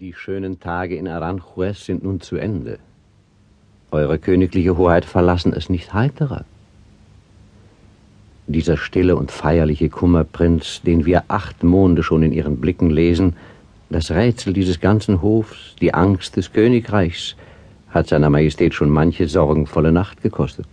[0.00, 2.78] Die schönen Tage in Aranjuez sind nun zu Ende.
[3.90, 6.46] Eure königliche Hoheit verlassen es nicht heiterer.
[8.46, 13.36] Dieser stille und feierliche Kummerprinz, den wir acht Monde schon in ihren Blicken lesen,
[13.90, 17.36] das Rätsel dieses ganzen Hofs, die Angst des Königreichs,
[17.90, 20.66] hat seiner Majestät schon manche sorgenvolle Nacht gekostet.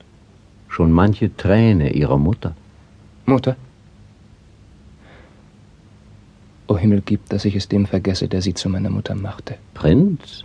[0.70, 2.56] Schon manche Träne ihrer Mutter.
[3.26, 3.58] Mutter?
[6.68, 9.56] O Himmel, gib, dass ich es dem vergesse, der sie zu meiner Mutter machte.
[9.74, 10.44] Prinz?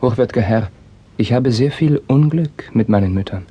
[0.00, 0.70] Hochwertger Herr,
[1.18, 3.44] ich habe sehr viel Unglück mit meinen Müttern.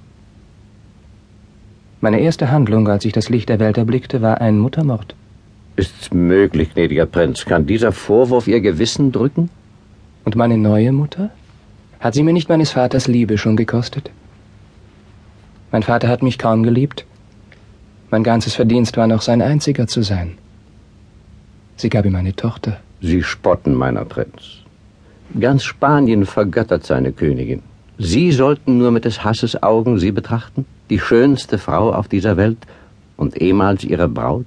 [2.01, 5.15] Meine erste Handlung, als ich das Licht der Welt erblickte, war ein Muttermord.
[5.75, 7.45] Ist's möglich, gnädiger Prinz?
[7.45, 9.49] Kann dieser Vorwurf Ihr Gewissen drücken?
[10.25, 11.29] Und meine neue Mutter?
[11.99, 14.09] Hat sie mir nicht meines Vaters Liebe schon gekostet?
[15.71, 17.05] Mein Vater hat mich kaum geliebt.
[18.09, 20.37] Mein ganzes Verdienst war noch sein einziger zu sein.
[21.77, 22.79] Sie gab ihm eine Tochter.
[23.01, 24.63] Sie spotten, meiner Prinz.
[25.39, 27.61] Ganz Spanien vergöttert seine Königin.
[27.99, 32.57] Sie sollten nur mit des Hasses Augen sie betrachten, die schönste Frau auf dieser Welt
[33.15, 34.45] und ehemals ihre Braut?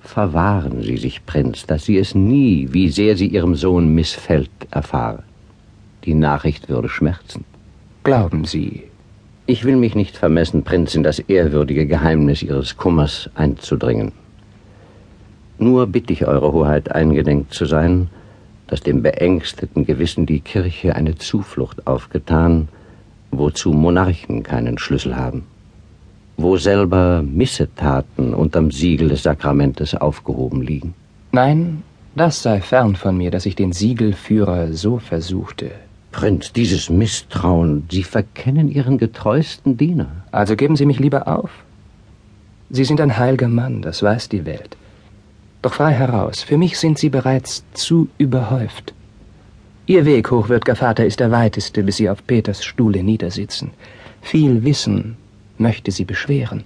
[0.00, 5.22] Verwahren Sie sich, Prinz, dass sie es nie, wie sehr sie ihrem Sohn missfällt, erfahre.
[6.04, 7.44] Die Nachricht würde schmerzen.
[8.02, 8.84] Glauben Sie?
[9.46, 14.12] Ich will mich nicht vermessen, Prinz, in das ehrwürdige Geheimnis Ihres Kummers einzudringen.
[15.58, 18.08] Nur bitte ich Eure Hoheit eingedenk zu sein,
[18.66, 22.68] dass dem beängsteten Gewissen die Kirche eine Zuflucht aufgetan,
[23.30, 25.44] wozu Monarchen keinen Schlüssel haben,
[26.36, 30.94] wo selber Missetaten unterm Siegel des Sakramentes aufgehoben liegen.
[31.32, 31.82] Nein,
[32.16, 35.70] das sei fern von mir, dass ich den Siegelführer so versuchte.
[36.12, 40.08] Prinz, dieses Misstrauen, Sie verkennen Ihren getreuesten Diener.
[40.30, 41.50] Also geben Sie mich lieber auf.
[42.70, 44.76] Sie sind ein heiliger Mann, das weiß die Welt.
[45.64, 48.92] Doch frei heraus, für mich sind Sie bereits zu überhäuft.
[49.86, 53.70] Ihr Weg, hochwürdger Vater, ist der weiteste, bis Sie auf Peters Stuhle niedersitzen.
[54.20, 55.16] Viel Wissen
[55.56, 56.64] möchte Sie beschweren.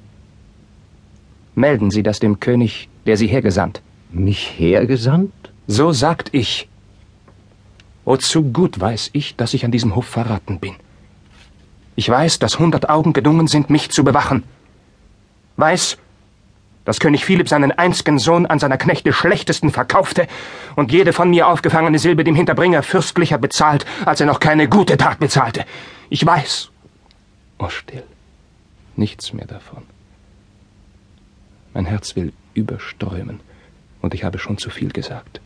[1.55, 3.83] Melden Sie das dem König, der Sie hergesandt.
[4.11, 5.53] Mich hergesandt?
[5.69, 6.69] So sagt ich.
[8.05, 10.75] Oh, zu gut weiß ich, dass ich an diesem Hof verraten bin.
[11.94, 14.43] Ich weiß, dass hundert Augen gedungen sind, mich zu bewachen.
[15.56, 15.99] Weiß,
[16.88, 20.26] dass König Philipp seinen einzigen Sohn an seiner Knechte schlechtesten verkaufte
[20.75, 24.97] und jede von mir aufgefangene Silbe dem Hinterbringer fürstlicher bezahlt, als er noch keine gute
[24.97, 25.66] Tat bezahlte.
[26.09, 26.71] Ich weiß.
[27.59, 28.04] Oh, still.
[28.97, 29.82] Nichts mehr davon.
[31.75, 33.41] Mein Herz will überströmen,
[34.00, 35.43] und ich habe schon zu viel gesagt.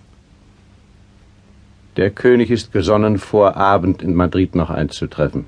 [1.96, 5.46] Der König ist gesonnen, vor Abend in Madrid noch einzutreffen.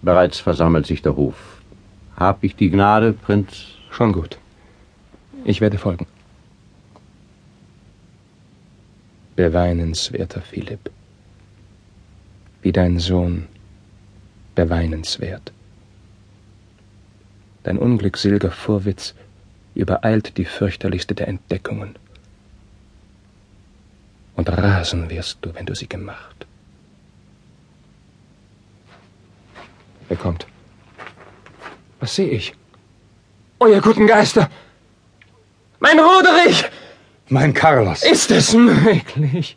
[0.00, 1.36] Bereits versammelt sich der Hof.
[2.16, 3.66] Hab ich die Gnade, Prinz?
[3.90, 4.38] Schon gut.
[5.48, 6.08] Ich werde folgen.
[9.36, 10.90] Beweinenswerter Philipp,
[12.62, 13.46] wie dein Sohn
[14.56, 15.52] beweinenswert.
[17.62, 19.14] Dein unglückseliger Vorwitz
[19.76, 21.96] übereilt die fürchterlichste der Entdeckungen.
[24.34, 26.44] Und rasen wirst du, wenn du sie gemacht.
[30.08, 30.44] Wer kommt?
[32.00, 32.52] Was sehe ich?
[33.60, 34.50] Euer guten Geister!
[35.80, 36.64] Mein Roderich!
[37.28, 38.02] Mein Carlos.
[38.02, 39.56] Ist es möglich?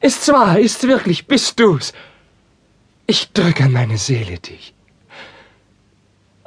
[0.00, 0.58] Ist's wahr?
[0.58, 1.26] Ist's wirklich?
[1.26, 1.92] Bist du's?
[3.06, 4.72] Ich drücke an meine Seele dich.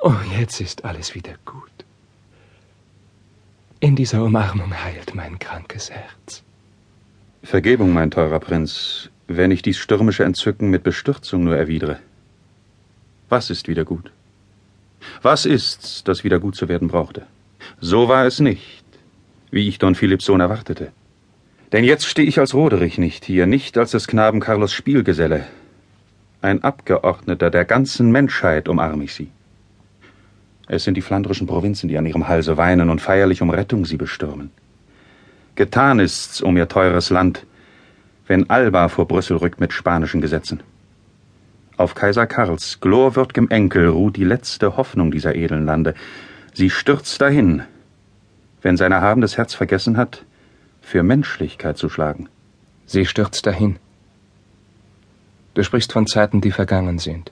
[0.01, 1.69] Oh, jetzt ist alles wieder gut.
[3.79, 6.41] In dieser Umarmung heilt mein krankes Herz.
[7.43, 11.99] Vergebung, mein teurer Prinz, wenn ich dies stürmische Entzücken mit Bestürzung nur erwidere.
[13.27, 14.11] Was ist wieder gut?
[15.21, 17.27] Was ist's, das wieder gut zu werden brauchte?
[17.85, 18.85] So war es nicht,
[19.51, 20.93] wie ich Don Philipps Sohn erwartete.
[21.73, 25.43] Denn jetzt stehe ich als Roderich nicht hier, nicht als des Knaben Carlos Spielgeselle.
[26.41, 29.31] Ein Abgeordneter der ganzen Menschheit umarme ich sie.
[30.69, 33.97] Es sind die flandrischen Provinzen, die an ihrem Halse weinen und feierlich um Rettung sie
[33.97, 34.51] bestürmen.
[35.55, 37.45] Getan ist's um ihr teures Land,
[38.27, 40.63] wenn Alba vor Brüssel rückt mit spanischen Gesetzen.
[41.75, 45.95] Auf Kaiser Karls glorwürdgem Enkel ruht die letzte Hoffnung dieser edlen Lande,
[46.55, 47.63] Sie stürzt dahin,
[48.63, 50.25] wenn sein erhabenes Herz vergessen hat,
[50.81, 52.27] für Menschlichkeit zu schlagen.
[52.85, 53.77] Sie stürzt dahin.
[55.53, 57.31] Du sprichst von Zeiten, die vergangen sind.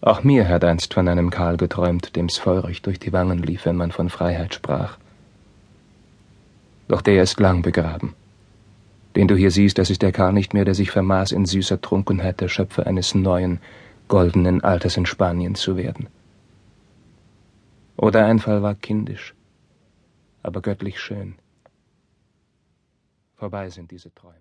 [0.00, 3.76] Auch mir hat einst von einem Karl geträumt, dem's feurig durch die Wangen lief, wenn
[3.76, 4.98] man von Freiheit sprach.
[6.88, 8.14] Doch der ist lang begraben.
[9.16, 11.80] Den du hier siehst, das ist der Karl nicht mehr, der sich vermaß, in süßer
[11.80, 13.60] Trunkenheit der Schöpfer eines neuen,
[14.08, 16.08] goldenen Alters in Spanien zu werden.
[17.96, 19.34] Oder ein Fall war kindisch,
[20.44, 21.36] aber göttlich schön.
[23.34, 24.38] Vorbei sind diese Träume.